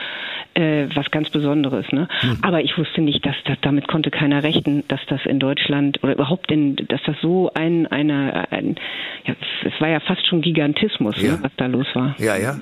äh, 0.53 0.87
was 0.95 1.11
ganz 1.11 1.29
Besonderes. 1.29 1.91
Ne? 1.91 2.07
Mhm. 2.23 2.37
Aber 2.43 2.61
ich 2.61 2.77
wusste 2.77 3.01
nicht, 3.01 3.25
dass 3.25 3.35
das, 3.43 3.57
damit 3.61 3.89
konnte 3.89 4.09
keiner 4.09 4.43
rechnen, 4.43 4.83
dass 4.87 5.01
das 5.07 5.25
in 5.25 5.39
Deutschland 5.39 6.01
oder 6.01 6.13
überhaupt 6.13 6.49
in, 6.49 6.75
dass 6.75 7.01
das 7.05 7.17
so 7.21 7.51
ein, 7.53 7.87
eine, 7.87 8.49
ein, 8.51 8.75
ja, 9.25 9.35
es 9.65 9.81
war 9.81 9.89
ja 9.89 9.99
fast 9.99 10.25
schon 10.27 10.41
Gigantismus, 10.41 11.17
ne, 11.17 11.23
ja. 11.23 11.31
ne, 11.33 11.39
was 11.41 11.51
da 11.57 11.65
los 11.65 11.87
war. 11.93 12.15
Ja, 12.19 12.36
ja. 12.37 12.59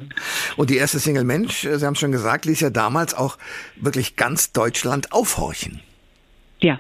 Und 0.58 0.70
die 0.70 0.78
erste 0.78 1.00
Single 1.00 1.24
Mensch, 1.24 1.66
äh, 1.66 1.78
Sie 1.78 1.86
haben 1.86 1.96
schon 1.96 2.12
gesagt, 2.12 2.46
ließ 2.46 2.62
ja 2.62 2.70
damals 2.70 3.14
auch 3.14 3.38
wirklich 3.76 4.16
ganz 4.16 4.52
Deutschland 4.52 5.12
aufhorchen. 5.12 5.82
Ja. 6.62 6.80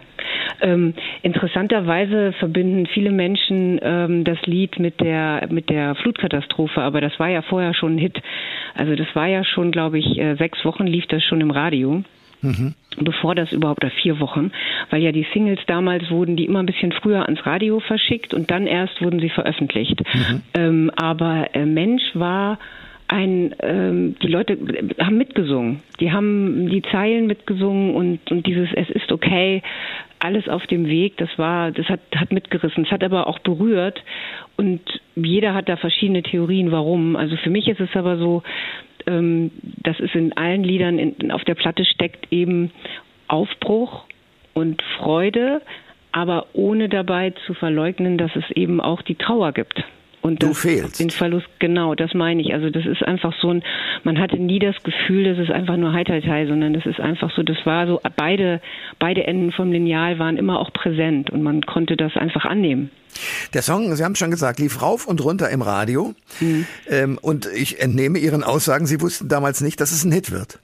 Ähm, 0.61 0.93
interessanterweise 1.21 2.33
verbinden 2.39 2.87
viele 2.87 3.11
Menschen 3.11 3.79
ähm, 3.83 4.23
das 4.23 4.41
Lied 4.45 4.79
mit 4.79 5.01
der 5.01 5.47
mit 5.49 5.69
der 5.69 5.95
Flutkatastrophe, 5.95 6.81
aber 6.81 7.01
das 7.01 7.19
war 7.19 7.29
ja 7.29 7.41
vorher 7.41 7.73
schon 7.73 7.95
ein 7.95 7.97
Hit. 7.97 8.21
Also 8.73 8.95
das 8.95 9.07
war 9.15 9.27
ja 9.27 9.43
schon, 9.43 9.71
glaube 9.71 9.99
ich, 9.99 10.17
äh, 10.17 10.35
sechs 10.35 10.63
Wochen 10.63 10.87
lief 10.87 11.05
das 11.07 11.23
schon 11.23 11.41
im 11.41 11.51
Radio. 11.51 12.03
Mhm. 12.41 12.75
Bevor 12.97 13.35
das 13.35 13.51
überhaupt, 13.51 13.83
oder 13.83 13.91
vier 14.01 14.19
Wochen, 14.19 14.51
weil 14.89 15.01
ja 15.01 15.11
die 15.11 15.25
Singles 15.33 15.59
damals 15.67 16.09
wurden 16.11 16.35
die 16.35 16.45
immer 16.45 16.59
ein 16.59 16.65
bisschen 16.65 16.91
früher 16.91 17.23
ans 17.23 17.45
Radio 17.45 17.79
verschickt 17.79 18.33
und 18.33 18.51
dann 18.51 18.67
erst 18.67 19.01
wurden 19.01 19.19
sie 19.19 19.29
veröffentlicht. 19.29 20.01
Mhm. 20.13 20.41
Ähm, 20.53 20.91
aber 20.95 21.53
äh, 21.53 21.65
Mensch 21.65 22.03
war 22.13 22.59
ein, 23.07 23.55
ähm, 23.61 24.15
die 24.21 24.27
Leute 24.27 24.57
haben 24.99 25.17
mitgesungen. 25.17 25.83
Die 25.99 26.11
haben 26.11 26.69
die 26.69 26.81
Zeilen 26.91 27.27
mitgesungen 27.27 27.93
und, 27.93 28.31
und 28.31 28.47
dieses 28.47 28.69
Es 28.73 28.89
ist 28.89 29.11
okay, 29.11 29.61
alles 30.19 30.47
auf 30.49 30.65
dem 30.67 30.87
Weg, 30.87 31.17
das 31.17 31.29
war, 31.37 31.71
das 31.71 31.87
hat, 31.87 31.99
hat 32.15 32.31
mitgerissen. 32.31 32.85
Es 32.85 32.91
hat 32.91 33.03
aber 33.03 33.27
auch 33.27 33.39
berührt 33.39 34.03
und 34.57 34.81
jeder 35.15 35.53
hat 35.53 35.69
da 35.69 35.77
verschiedene 35.77 36.23
Theorien, 36.23 36.71
warum. 36.71 37.15
Also 37.15 37.35
für 37.37 37.49
mich 37.49 37.67
ist 37.67 37.79
es 37.79 37.95
aber 37.95 38.17
so, 38.17 38.41
ähm, 39.05 39.51
dass 39.83 39.99
es 39.99 40.13
in 40.15 40.35
allen 40.35 40.63
Liedern 40.63 40.97
in, 40.97 41.31
auf 41.31 41.43
der 41.43 41.55
Platte 41.55 41.85
steckt 41.85 42.31
eben 42.31 42.71
Aufbruch 43.27 44.05
und 44.53 44.81
Freude, 44.97 45.61
aber 46.11 46.47
ohne 46.53 46.89
dabei 46.89 47.33
zu 47.45 47.53
verleugnen, 47.53 48.17
dass 48.17 48.35
es 48.35 48.49
eben 48.51 48.81
auch 48.81 49.01
die 49.01 49.15
Trauer 49.15 49.51
gibt. 49.51 49.83
Und 50.25 50.41
du 50.41 50.55
fehlst. 50.55 50.99
Den 50.99 51.11
Verlust, 51.11 51.45
genau, 51.59 51.93
das 51.93 52.15
meine 52.15 52.41
ich. 52.41 52.51
Also 52.51 52.71
das 52.71 52.83
ist 52.87 53.03
einfach 53.03 53.31
so 53.39 53.51
ein, 53.53 53.63
man 54.03 54.19
hatte 54.19 54.37
nie 54.37 54.57
das 54.57 54.75
Gefühl, 54.81 55.23
das 55.23 55.37
ist 55.37 55.51
einfach 55.51 55.77
nur 55.77 55.93
Heiterteil, 55.93 56.47
sondern 56.47 56.73
das 56.73 56.83
ist 56.87 56.99
einfach 56.99 57.29
so, 57.35 57.43
das 57.43 57.57
war 57.63 57.85
so, 57.85 58.01
beide, 58.15 58.59
beide 58.97 59.27
Enden 59.27 59.51
vom 59.51 59.71
Lineal 59.71 60.17
waren 60.17 60.37
immer 60.37 60.59
auch 60.59 60.73
präsent 60.73 61.29
und 61.29 61.43
man 61.43 61.61
konnte 61.61 61.95
das 61.95 62.15
einfach 62.15 62.43
annehmen. 62.43 62.89
Der 63.53 63.61
Song, 63.61 63.95
Sie 63.95 64.03
haben 64.03 64.15
schon 64.15 64.31
gesagt, 64.31 64.57
lief 64.57 64.81
rauf 64.81 65.05
und 65.05 65.23
runter 65.23 65.51
im 65.51 65.61
Radio. 65.61 66.15
Mhm. 66.39 66.65
Ähm, 66.89 67.19
und 67.21 67.47
ich 67.55 67.79
entnehme 67.79 68.17
Ihren 68.17 68.43
Aussagen, 68.43 68.87
Sie 68.87 69.01
wussten 69.01 69.29
damals 69.29 69.61
nicht, 69.61 69.79
dass 69.79 69.91
es 69.91 70.05
ein 70.05 70.11
Hit 70.11 70.31
wird. 70.31 70.57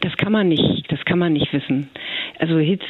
Das 0.00 0.16
kann 0.16 0.30
man 0.30 0.48
nicht, 0.48 0.86
das 0.92 1.00
kann 1.06 1.18
man 1.18 1.32
nicht 1.32 1.52
wissen. 1.52 1.90
Also 2.40 2.58
Hits, 2.58 2.84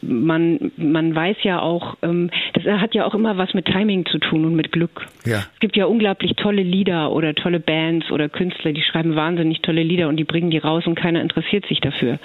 man, 0.00 0.72
man 0.78 1.14
weiß 1.14 1.36
ja 1.42 1.60
auch, 1.60 1.96
ähm, 2.02 2.30
das 2.54 2.64
hat 2.64 2.94
ja 2.94 3.04
auch 3.04 3.14
immer 3.14 3.36
was 3.36 3.52
mit 3.52 3.66
Timing 3.66 4.06
zu 4.06 4.18
tun 4.18 4.46
und 4.46 4.54
mit 4.54 4.72
Glück. 4.72 5.06
Ja. 5.26 5.40
Es 5.52 5.60
gibt 5.60 5.76
ja 5.76 5.84
unglaublich 5.84 6.36
tolle 6.36 6.62
Lieder 6.62 7.12
oder 7.12 7.34
tolle 7.34 7.60
Bands 7.60 8.10
oder 8.10 8.30
Künstler, 8.30 8.72
die 8.72 8.80
schreiben 8.80 9.14
wahnsinnig 9.14 9.60
tolle 9.60 9.82
Lieder 9.82 10.08
und 10.08 10.16
die 10.16 10.24
bringen 10.24 10.50
die 10.50 10.56
raus 10.56 10.86
und 10.86 10.94
keiner 10.94 11.20
interessiert 11.20 11.66
sich 11.66 11.80
dafür. 11.80 12.18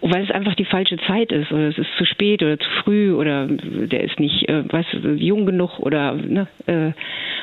Und 0.00 0.14
weil 0.14 0.24
es 0.24 0.30
einfach 0.30 0.54
die 0.54 0.64
falsche 0.64 0.96
Zeit 1.06 1.30
ist 1.30 1.52
oder 1.52 1.68
es 1.68 1.76
ist 1.76 1.90
zu 1.98 2.06
spät 2.06 2.42
oder 2.42 2.58
zu 2.58 2.70
früh 2.82 3.12
oder 3.12 3.46
der 3.46 4.02
ist 4.02 4.18
nicht, 4.18 4.48
äh, 4.48 4.64
weißt 4.72 4.96
jung 5.16 5.44
genug 5.44 5.78
oder 5.78 6.14
ne, 6.14 6.48
äh, 6.66 6.92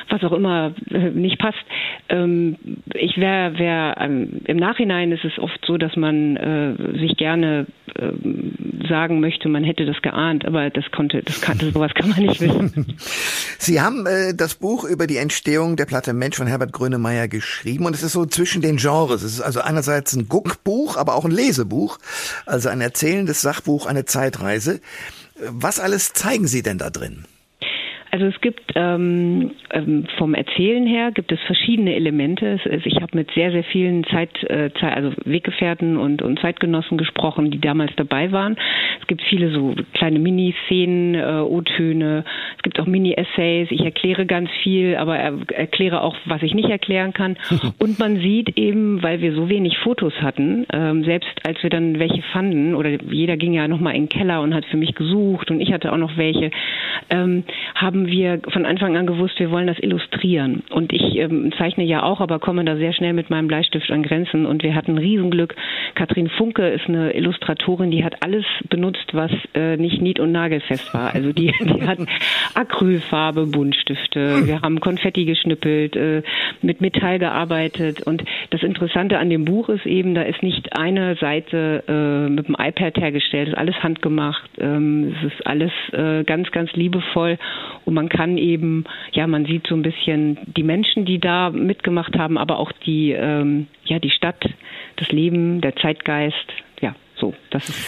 was 0.08 0.22
auch 0.24 0.32
immer 0.32 0.74
äh, 0.90 1.10
nicht 1.10 1.38
passt. 1.38 1.58
Ähm, 2.08 2.56
ich 2.94 3.16
wäre, 3.16 3.58
wär, 3.58 3.96
ähm, 3.98 4.40
im 4.44 4.56
Nachhinein 4.56 5.12
ist 5.12 5.24
es 5.24 5.38
oft 5.38 5.58
so, 5.66 5.76
dass 5.76 5.96
man 5.96 6.36
äh, 6.36 6.98
sich 6.98 7.16
gerne 7.16 7.66
äh, 7.94 8.12
sagen 8.88 9.20
möchte, 9.20 9.48
man 9.48 9.64
hätte 9.64 9.86
das 9.86 10.00
geahnt, 10.02 10.44
aber 10.44 10.70
das 10.70 10.84
konnte, 10.90 11.22
das 11.22 11.40
kannte, 11.40 11.70
sowas 11.70 11.92
kann 11.94 12.10
man 12.10 12.20
nicht 12.20 12.40
wissen. 12.40 12.96
Sie 13.58 13.80
haben 13.80 14.06
äh, 14.06 14.34
das 14.34 14.54
Buch 14.54 14.84
über 14.84 15.06
die 15.06 15.16
Entstehung 15.16 15.76
der 15.76 15.86
Platte 15.86 16.12
Mensch 16.12 16.36
von 16.36 16.46
Herbert 16.46 16.72
Grönemeyer 16.72 17.28
geschrieben 17.28 17.86
und 17.86 17.94
es 17.94 18.02
ist 18.02 18.12
so 18.12 18.26
zwischen 18.26 18.62
den 18.62 18.76
Genres. 18.76 19.22
Es 19.22 19.34
ist 19.34 19.40
also 19.40 19.60
einerseits 19.60 20.14
ein 20.14 20.28
Guckbuch, 20.28 20.96
aber 20.96 21.14
auch 21.14 21.24
ein 21.24 21.30
Lesebuch, 21.30 21.98
also 22.46 22.68
ein 22.68 22.80
erzählendes 22.80 23.42
Sachbuch, 23.42 23.86
eine 23.86 24.04
Zeitreise. 24.04 24.80
Was 25.48 25.80
alles 25.80 26.12
zeigen 26.12 26.46
Sie 26.46 26.62
denn 26.62 26.78
da 26.78 26.90
drin? 26.90 27.24
Also 28.10 28.26
es 28.26 28.40
gibt 28.40 28.72
ähm, 28.74 29.52
ähm, 29.70 30.04
vom 30.18 30.34
Erzählen 30.34 30.86
her 30.86 31.12
gibt 31.12 31.30
es 31.30 31.38
verschiedene 31.46 31.94
Elemente. 31.94 32.58
Ich 32.84 32.96
habe 32.96 33.16
mit 33.16 33.30
sehr 33.32 33.52
sehr 33.52 33.64
vielen 33.64 34.04
Zeit, 34.04 34.42
äh, 34.44 34.70
also 34.80 35.12
Weggefährten 35.24 35.96
und, 35.96 36.20
und 36.22 36.40
Zeitgenossen 36.40 36.98
gesprochen, 36.98 37.50
die 37.50 37.60
damals 37.60 37.92
dabei 37.96 38.32
waren. 38.32 38.56
Es 39.00 39.06
gibt 39.06 39.22
viele 39.22 39.50
so 39.50 39.74
kleine 39.92 40.18
Mini-Szenen, 40.18 41.14
äh, 41.14 41.40
O-Töne. 41.40 42.24
Es 42.56 42.62
gibt 42.62 42.80
auch 42.80 42.86
Mini-Essays. 42.86 43.68
Ich 43.70 43.84
erkläre 43.84 44.26
ganz 44.26 44.50
viel, 44.62 44.96
aber 44.96 45.16
er, 45.16 45.34
erkläre 45.54 46.02
auch, 46.02 46.16
was 46.24 46.42
ich 46.42 46.54
nicht 46.54 46.68
erklären 46.68 47.12
kann. 47.12 47.36
und 47.78 47.98
man 47.98 48.20
sieht 48.20 48.58
eben, 48.58 49.02
weil 49.02 49.20
wir 49.20 49.34
so 49.34 49.48
wenig 49.48 49.78
Fotos 49.78 50.14
hatten, 50.20 50.66
ähm, 50.72 51.04
selbst 51.04 51.30
als 51.44 51.62
wir 51.62 51.70
dann 51.70 51.98
welche 51.98 52.22
fanden 52.32 52.74
oder 52.74 52.90
jeder 52.90 53.36
ging 53.36 53.52
ja 53.52 53.68
noch 53.68 53.80
mal 53.80 53.92
in 53.92 54.04
den 54.04 54.08
Keller 54.08 54.40
und 54.42 54.54
hat 54.54 54.64
für 54.66 54.76
mich 54.76 54.94
gesucht 54.94 55.50
und 55.50 55.60
ich 55.60 55.72
hatte 55.72 55.92
auch 55.92 55.96
noch 55.96 56.16
welche, 56.16 56.50
ähm, 57.10 57.44
haben 57.74 57.99
haben 58.00 58.06
wir 58.06 58.40
von 58.50 58.64
Anfang 58.64 58.96
an 58.96 59.06
gewusst, 59.06 59.38
wir 59.38 59.50
wollen 59.50 59.66
das 59.66 59.78
illustrieren. 59.78 60.62
Und 60.70 60.92
ich 60.92 61.16
ähm, 61.16 61.52
zeichne 61.58 61.84
ja 61.84 62.02
auch, 62.02 62.20
aber 62.20 62.38
komme 62.38 62.64
da 62.64 62.76
sehr 62.76 62.94
schnell 62.94 63.12
mit 63.12 63.28
meinem 63.28 63.46
Bleistift 63.46 63.90
an 63.90 64.02
Grenzen. 64.02 64.46
Und 64.46 64.62
wir 64.62 64.74
hatten 64.74 64.96
Riesenglück. 64.96 65.54
Katrin 65.94 66.30
Funke 66.30 66.66
ist 66.68 66.88
eine 66.88 67.12
Illustratorin, 67.12 67.90
die 67.90 68.02
hat 68.02 68.22
alles 68.24 68.46
benutzt, 68.70 69.12
was 69.12 69.30
äh, 69.54 69.76
nicht 69.76 70.00
nied- 70.00 70.18
und 70.18 70.32
nagelfest 70.32 70.94
war. 70.94 71.14
Also 71.14 71.32
die, 71.32 71.52
die 71.60 71.86
hat 71.86 71.98
Acrylfarbe, 72.54 73.46
Buntstifte, 73.46 74.46
wir 74.46 74.62
haben 74.62 74.80
Konfetti 74.80 75.26
geschnippelt, 75.26 75.94
äh, 75.94 76.22
mit 76.62 76.80
Metall 76.80 77.18
gearbeitet. 77.18 78.02
Und 78.06 78.24
das 78.48 78.62
Interessante 78.62 79.18
an 79.18 79.28
dem 79.28 79.44
Buch 79.44 79.68
ist 79.68 79.84
eben, 79.84 80.14
da 80.14 80.22
ist 80.22 80.42
nicht 80.42 80.74
eine 80.74 81.16
Seite 81.16 81.84
äh, 81.86 82.30
mit 82.30 82.48
dem 82.48 82.56
iPad 82.58 82.96
hergestellt, 82.96 83.48
es 83.48 83.52
ist 83.52 83.58
alles 83.58 83.82
handgemacht, 83.82 84.50
ähm, 84.58 85.14
es 85.18 85.32
ist 85.32 85.46
alles 85.46 85.72
äh, 85.92 86.24
ganz, 86.24 86.50
ganz 86.50 86.72
liebevoll 86.72 87.36
und 87.90 87.94
man 87.94 88.08
kann 88.08 88.38
eben, 88.38 88.84
ja, 89.10 89.26
man 89.26 89.46
sieht 89.46 89.66
so 89.66 89.74
ein 89.74 89.82
bisschen 89.82 90.38
die 90.56 90.62
Menschen, 90.62 91.04
die 91.04 91.18
da 91.18 91.50
mitgemacht 91.50 92.16
haben, 92.16 92.38
aber 92.38 92.60
auch 92.60 92.70
die, 92.86 93.10
ähm, 93.10 93.66
ja, 93.84 93.98
die 93.98 94.10
Stadt, 94.10 94.40
das 94.94 95.10
Leben, 95.10 95.60
der 95.60 95.74
Zeitgeist, 95.74 96.36
ja, 96.80 96.94
so, 97.16 97.34
das 97.50 97.68
ist 97.68 97.84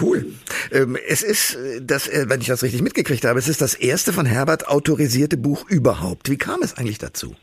cool. 0.00 0.26
Ähm, 0.72 0.96
es 1.08 1.22
ist, 1.22 1.56
das, 1.80 2.08
äh, 2.08 2.28
wenn 2.28 2.40
ich 2.40 2.48
das 2.48 2.64
richtig 2.64 2.82
mitgekriegt 2.82 3.24
habe, 3.24 3.38
es 3.38 3.48
ist 3.48 3.62
das 3.62 3.74
erste 3.74 4.12
von 4.12 4.26
Herbert 4.26 4.66
autorisierte 4.66 5.36
Buch 5.36 5.70
überhaupt. 5.70 6.28
Wie 6.28 6.36
kam 6.36 6.60
es 6.62 6.76
eigentlich 6.76 6.98
dazu? 6.98 7.36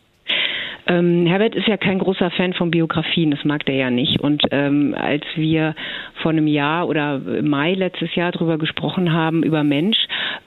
Ähm, 0.87 1.25
Herbert 1.25 1.55
ist 1.55 1.67
ja 1.67 1.77
kein 1.77 1.99
großer 1.99 2.29
Fan 2.31 2.53
von 2.53 2.69
Biografien, 2.69 3.31
das 3.31 3.43
mag 3.43 3.65
der 3.65 3.75
ja 3.75 3.89
nicht. 3.89 4.19
Und 4.19 4.43
ähm, 4.51 4.93
als 4.95 5.23
wir 5.35 5.75
vor 6.21 6.31
einem 6.31 6.47
Jahr 6.47 6.87
oder 6.87 7.19
Mai 7.41 7.73
letztes 7.73 8.13
Jahr 8.15 8.31
darüber 8.31 8.57
gesprochen 8.57 9.11
haben, 9.11 9.43
über 9.43 9.63
Mensch, 9.63 9.97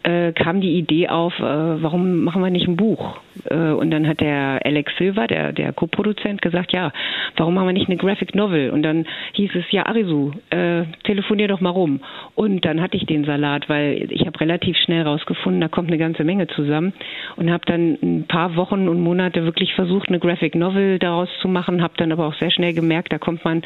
äh, 0.09 0.33
kam 0.33 0.61
die 0.61 0.79
Idee 0.79 1.09
auf, 1.09 1.39
äh, 1.39 1.43
warum 1.43 2.25
machen 2.25 2.43
wir 2.43 2.51
nicht 2.51 2.67
ein 2.67 2.77
Buch? 2.77 3.19
Äh, 3.51 3.73
und 3.73 3.91
dann 3.91 4.07
hat 4.09 4.21
der 4.21 4.61
Alex 4.65 4.93
Silver, 4.99 5.27
der, 5.27 5.53
der 5.53 5.73
Co-Produzent, 5.73 6.43
gesagt, 6.43 6.73
ja, 6.73 6.93
warum 7.37 7.55
machen 7.55 7.67
wir 7.67 7.73
nicht 7.73 7.89
eine 7.89 7.97
Graphic 7.97 8.35
Novel? 8.35 8.71
Und 8.71 8.83
dann 8.83 9.07
hieß 9.33 9.51
es, 9.55 9.65
ja, 9.71 9.87
Arisu, 9.87 10.33
äh, 10.51 10.85
telefonier 11.05 11.49
doch 11.49 11.61
mal 11.61 11.71
rum. 11.71 12.01
Und 12.35 12.65
dann 12.65 12.81
hatte 12.81 12.97
ich 12.97 13.07
den 13.07 13.25
Salat, 13.25 13.69
weil 13.69 14.09
ich 14.11 14.27
habe 14.27 14.41
relativ 14.41 14.77
schnell 14.79 15.03
rausgefunden, 15.03 15.61
da 15.61 15.69
kommt 15.69 15.89
eine 15.89 15.99
ganze 15.99 16.25
Menge 16.25 16.47
zusammen 16.49 16.93
und 17.37 17.51
habe 17.51 17.65
dann 17.67 17.99
ein 18.03 18.25
paar 18.27 18.57
Wochen 18.57 18.89
und 18.89 19.01
Monate 19.01 19.45
wirklich 19.45 19.75
versucht, 19.75 20.09
eine 20.09 20.19
Graphic 20.19 20.55
Novel 20.55 20.99
daraus 20.99 21.29
zu 21.41 21.49
machen, 21.49 21.83
habe 21.83 21.95
dann 21.97 22.13
aber 22.13 22.27
auch 22.27 22.35
sehr 22.35 22.51
schnell 22.51 22.73
gemerkt, 22.73 23.13
da 23.13 23.19
kommt 23.19 23.45
man 23.45 23.63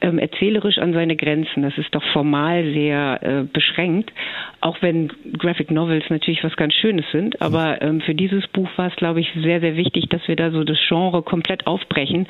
ähm, 0.00 0.18
erzählerisch 0.18 0.78
an 0.78 0.92
seine 0.92 1.16
Grenzen. 1.16 1.62
Das 1.62 1.76
ist 1.78 1.94
doch 1.94 2.02
formal 2.12 2.64
sehr 2.72 3.20
äh, 3.22 3.42
beschränkt, 3.44 4.12
auch 4.60 4.82
wenn 4.82 5.08
Graphic 5.38 5.70
Novels 5.86 6.04
natürlich 6.10 6.42
was 6.42 6.56
ganz 6.56 6.74
Schönes 6.74 7.04
sind. 7.12 7.40
Aber 7.40 7.80
ähm, 7.82 8.00
für 8.00 8.14
dieses 8.14 8.46
Buch 8.48 8.68
war 8.76 8.88
es, 8.88 8.96
glaube 8.96 9.20
ich, 9.20 9.28
sehr, 9.34 9.60
sehr 9.60 9.76
wichtig, 9.76 10.08
dass 10.10 10.26
wir 10.26 10.36
da 10.36 10.50
so 10.50 10.64
das 10.64 10.78
Genre 10.88 11.22
komplett 11.22 11.66
aufbrechen 11.66 12.26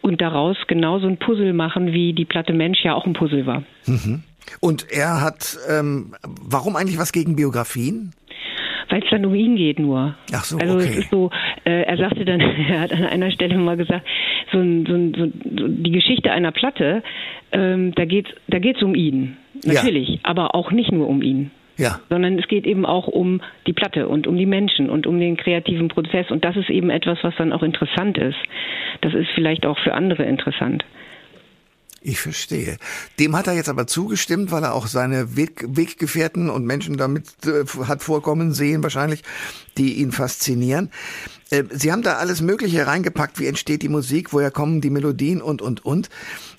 und 0.00 0.20
daraus 0.20 0.56
genauso 0.66 1.06
ein 1.06 1.18
Puzzle 1.18 1.52
machen, 1.52 1.92
wie 1.92 2.12
die 2.12 2.24
Platte 2.24 2.52
Mensch 2.52 2.82
ja 2.82 2.94
auch 2.94 3.06
ein 3.06 3.12
Puzzle 3.12 3.46
war. 3.46 3.62
Mhm. 3.86 4.22
Und 4.60 4.90
er 4.90 5.22
hat, 5.22 5.56
ähm, 5.70 6.14
warum 6.22 6.76
eigentlich 6.76 6.98
was 6.98 7.12
gegen 7.12 7.36
Biografien? 7.36 8.12
weil 8.90 9.02
es 9.02 9.08
dann 9.10 9.24
um 9.24 9.34
ihn 9.34 9.56
geht 9.56 9.78
nur. 9.78 10.14
Ach 10.30 10.44
so, 10.44 10.58
also 10.58 10.74
okay. 10.74 10.88
es 10.90 10.96
ist 10.98 11.10
so, 11.10 11.30
äh, 11.64 11.84
er 11.84 11.96
sagte 11.96 12.26
dann, 12.26 12.40
er 12.68 12.80
hat 12.80 12.92
an 12.92 13.04
einer 13.04 13.30
Stelle 13.30 13.56
mal 13.56 13.78
gesagt, 13.78 14.06
so, 14.52 14.58
ein, 14.58 14.84
so, 14.86 14.94
ein, 14.94 15.14
so 15.16 15.66
die 15.68 15.90
Geschichte 15.90 16.30
einer 16.30 16.52
Platte, 16.52 17.02
ähm, 17.50 17.94
da 17.94 18.04
geht's, 18.04 18.28
da 18.48 18.58
geht's 18.58 18.82
um 18.82 18.94
ihn, 18.94 19.38
natürlich, 19.64 20.08
ja. 20.10 20.18
aber 20.24 20.54
auch 20.54 20.70
nicht 20.70 20.92
nur 20.92 21.08
um 21.08 21.22
ihn. 21.22 21.50
Ja. 21.76 22.00
Sondern 22.08 22.38
es 22.38 22.46
geht 22.48 22.66
eben 22.66 22.86
auch 22.86 23.08
um 23.08 23.40
die 23.66 23.72
Platte 23.72 24.08
und 24.08 24.26
um 24.26 24.36
die 24.36 24.46
Menschen 24.46 24.90
und 24.90 25.06
um 25.06 25.18
den 25.18 25.36
kreativen 25.36 25.88
Prozess. 25.88 26.30
Und 26.30 26.44
das 26.44 26.56
ist 26.56 26.70
eben 26.70 26.90
etwas, 26.90 27.18
was 27.22 27.34
dann 27.36 27.52
auch 27.52 27.62
interessant 27.62 28.16
ist. 28.18 28.38
Das 29.00 29.14
ist 29.14 29.28
vielleicht 29.34 29.66
auch 29.66 29.78
für 29.78 29.94
andere 29.94 30.24
interessant. 30.24 30.84
Ich 32.06 32.20
verstehe. 32.20 32.76
Dem 33.18 33.34
hat 33.34 33.46
er 33.46 33.54
jetzt 33.54 33.70
aber 33.70 33.86
zugestimmt, 33.86 34.50
weil 34.50 34.62
er 34.62 34.74
auch 34.74 34.88
seine 34.88 35.36
Weg, 35.36 35.64
Weggefährten 35.66 36.50
und 36.50 36.66
Menschen 36.66 36.98
damit 36.98 37.28
äh, 37.46 37.64
hat 37.86 38.02
vorkommen 38.02 38.52
sehen, 38.52 38.82
wahrscheinlich, 38.82 39.22
die 39.78 39.94
ihn 39.94 40.12
faszinieren. 40.12 40.90
Äh, 41.48 41.64
Sie 41.70 41.90
haben 41.90 42.02
da 42.02 42.16
alles 42.16 42.42
Mögliche 42.42 42.86
reingepackt. 42.86 43.40
Wie 43.40 43.46
entsteht 43.46 43.80
die 43.80 43.88
Musik? 43.88 44.34
Woher 44.34 44.50
kommen 44.50 44.82
die 44.82 44.90
Melodien? 44.90 45.40
Und, 45.40 45.62
und, 45.62 45.86
und. 45.86 46.10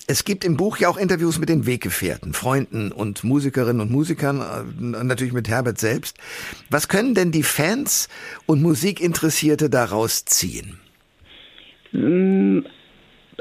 Es 0.08 0.24
gibt 0.24 0.44
im 0.44 0.56
Buch 0.56 0.78
ja 0.78 0.88
auch 0.88 0.96
Interviews 0.96 1.38
mit 1.38 1.48
den 1.48 1.64
Weggefährten, 1.64 2.32
Freunden 2.32 2.90
und 2.90 3.22
Musikerinnen 3.22 3.80
und 3.80 3.92
Musikern, 3.92 4.40
äh, 4.40 5.04
natürlich 5.04 5.32
mit 5.32 5.48
Herbert 5.48 5.78
selbst. 5.78 6.18
Was 6.70 6.88
können 6.88 7.14
denn 7.14 7.30
die 7.30 7.44
Fans 7.44 8.08
und 8.46 8.62
Musikinteressierte 8.62 9.70
daraus 9.70 10.24
ziehen? 10.24 10.80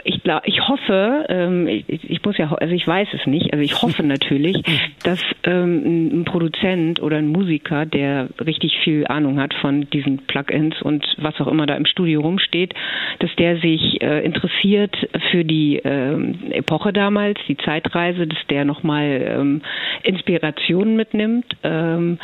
Ich 0.04 0.24
glaube, 0.24 0.42
ich 0.46 0.68
hoffe, 0.68 1.26
ähm, 1.30 1.68
ich, 1.68 1.88
ich, 1.88 2.24
muss 2.24 2.38
ja, 2.38 2.52
also 2.52 2.74
ich 2.74 2.86
weiß 2.86 3.08
es 3.14 3.26
nicht, 3.26 3.54
also 3.54 3.64
ich 3.64 3.82
hoffe 3.82 4.04
natürlich, 4.08 4.62
dass 5.04 5.22
ähm, 5.44 6.22
ein 6.22 6.26
Produzent 6.26 7.02
oder 7.02 7.18
ein 7.18 7.28
Musiker, 7.28 7.86
der 7.86 8.30
richtig 8.46 8.78
viel 8.84 9.08
Ahnung 9.08 9.40
hat 9.40 9.54
von 9.54 9.90
diesen 9.90 10.18
Plugins 10.28 10.82
und 10.82 11.06
was 11.18 11.40
auch 11.40 11.48
immer 11.48 11.66
da 11.66 11.76
im 11.76 11.86
Studio 11.86 12.22
rumsteht, 12.22 12.74
dass 13.20 13.34
der 13.38 13.58
sich 13.58 14.02
äh, 14.02 14.26
interessiert 14.26 14.96
für 15.32 15.46
die 15.46 15.78
ähm, 15.78 16.52
Epoche 16.52 16.92
damals, 16.92 17.40
die 17.48 17.58
Zeitreise, 17.58 18.28
dass 18.28 18.40
der 18.50 18.66
nochmal 18.66 19.26
ähm, 19.26 19.62
Inspirationen 20.04 20.96
mitnimmt, 20.98 21.46
ähm, 21.64 22.20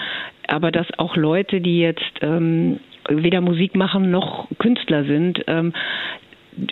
aber 0.48 0.72
dass 0.72 0.88
auch 0.98 1.16
Leute, 1.16 1.62
die 1.62 1.80
jetzt 1.80 2.12
ähm, 2.22 2.80
weder 3.10 3.42
Musik 3.42 3.76
machen 3.76 4.12
noch 4.12 4.48
Künstler 4.58 5.06
sind, 5.06 5.44
ähm, 5.48 5.74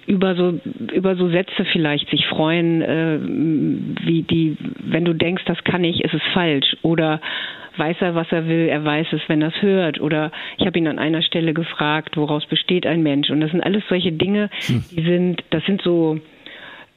über 0.05 0.36
so 0.36 0.59
über 0.93 1.15
so 1.15 1.29
Sätze 1.29 1.65
vielleicht 1.71 2.09
sich 2.09 2.27
freuen, 2.27 2.81
äh, 2.81 3.19
wie 4.05 4.24
die, 4.24 4.57
wenn 4.79 5.05
du 5.05 5.13
denkst, 5.13 5.43
das 5.45 5.63
kann 5.63 5.83
ich, 5.83 6.03
ist 6.03 6.13
es 6.13 6.21
falsch 6.33 6.77
oder 6.81 7.21
weiß 7.77 7.98
er, 8.01 8.13
was 8.13 8.31
er 8.31 8.48
will, 8.48 8.67
er 8.67 8.83
weiß 8.83 9.07
es, 9.13 9.21
wenn 9.27 9.41
er 9.41 9.50
es 9.50 9.62
hört. 9.62 10.01
Oder 10.01 10.31
ich 10.57 10.65
habe 10.65 10.77
ihn 10.77 10.88
an 10.88 11.00
einer 11.00 11.21
Stelle 11.21 11.53
gefragt, 11.53 12.17
woraus 12.17 12.45
besteht 12.45 12.86
ein 12.86 13.01
Mensch? 13.01 13.29
Und 13.29 13.39
das 13.39 13.51
sind 13.51 13.62
alles 13.62 13.83
solche 13.88 14.12
Dinge, 14.12 14.50
hm. 14.65 14.83
die 14.91 15.01
sind, 15.01 15.43
das 15.50 15.63
sind 15.65 15.81
so 15.81 16.19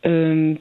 ähm, 0.03 0.59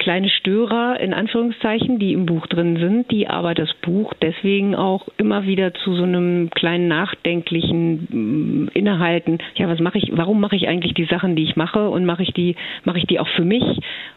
kleine 0.00 0.30
Störer 0.30 0.98
in 0.98 1.14
Anführungszeichen, 1.14 1.98
die 1.98 2.14
im 2.14 2.26
Buch 2.26 2.46
drin 2.46 2.78
sind, 2.78 3.10
die 3.10 3.28
aber 3.28 3.54
das 3.54 3.68
Buch 3.82 4.14
deswegen 4.20 4.74
auch 4.74 5.06
immer 5.18 5.44
wieder 5.44 5.74
zu 5.74 5.94
so 5.94 6.02
einem 6.02 6.50
kleinen 6.50 6.88
nachdenklichen 6.88 8.08
mm, 8.10 8.68
Innehalten. 8.72 9.38
Ja, 9.54 9.68
was 9.68 9.78
mache 9.78 9.98
ich? 9.98 10.10
Warum 10.12 10.40
mache 10.40 10.56
ich 10.56 10.66
eigentlich 10.66 10.94
die 10.94 11.04
Sachen, 11.04 11.36
die 11.36 11.44
ich 11.44 11.54
mache 11.54 11.88
und 11.90 12.06
mache 12.06 12.22
ich 12.22 12.32
die 12.32 12.56
mache 12.84 12.98
ich 12.98 13.06
die 13.06 13.20
auch 13.20 13.28
für 13.36 13.44
mich? 13.44 13.62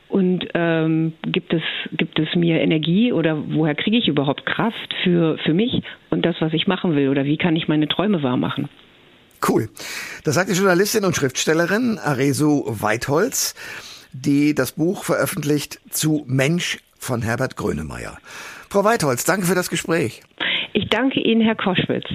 Und 0.07 0.47
ähm, 0.53 1.13
gibt 1.23 1.53
es 1.53 1.63
gibt 1.91 2.17
es 2.17 2.33
mir 2.33 2.61
Energie 2.61 3.11
oder 3.11 3.37
woher 3.49 3.75
kriege 3.75 3.97
ich 3.97 4.07
überhaupt 4.07 4.45
Kraft 4.45 4.95
für, 5.03 5.37
für 5.39 5.53
mich 5.53 5.83
und 6.09 6.25
das, 6.25 6.37
was 6.39 6.53
ich 6.53 6.65
machen 6.65 6.95
will 6.95 7.09
oder 7.09 7.25
wie 7.25 7.37
kann 7.37 7.55
ich 7.57 7.67
meine 7.67 7.89
Träume 7.89 8.23
wahrmachen? 8.23 8.69
Cool. 9.47 9.67
Das 10.23 10.35
sagt 10.35 10.49
die 10.49 10.53
Journalistin 10.53 11.03
und 11.03 11.15
Schriftstellerin 11.15 11.99
Aresu 12.01 12.63
Weitholz, 12.65 13.55
die 14.13 14.55
das 14.55 14.73
Buch 14.73 15.03
veröffentlicht 15.03 15.79
zu 15.89 16.23
Mensch 16.27 16.79
von 16.97 17.21
Herbert 17.21 17.57
Grönemeyer. 17.57 18.17
Frau 18.69 18.83
Weitholz, 18.83 19.23
danke 19.25 19.45
für 19.45 19.55
das 19.55 19.69
Gespräch. 19.69 20.23
Ich 20.73 20.89
danke 20.89 21.19
Ihnen, 21.19 21.41
Herr 21.41 21.55
Koschwitz. 21.55 22.07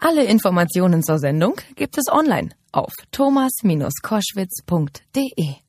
Alle 0.00 0.24
Informationen 0.24 1.02
zur 1.02 1.18
Sendung 1.18 1.56
gibt 1.76 1.98
es 1.98 2.10
online 2.10 2.48
auf 2.72 2.92
thomas-koschwitz.de. 3.10 5.63